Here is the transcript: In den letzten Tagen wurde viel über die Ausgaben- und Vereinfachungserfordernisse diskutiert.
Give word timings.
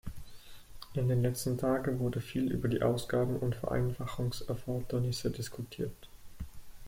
In 0.95 1.09
den 1.09 1.21
letzten 1.21 1.59
Tagen 1.59 1.99
wurde 1.99 2.21
viel 2.21 2.51
über 2.51 2.67
die 2.67 2.81
Ausgaben- 2.81 3.37
und 3.37 3.53
Vereinfachungserfordernisse 3.55 5.29
diskutiert. 5.29 6.09